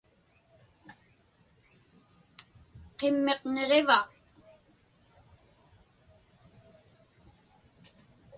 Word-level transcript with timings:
Qimmiq 2.97 3.41
niġiva? 3.53 3.99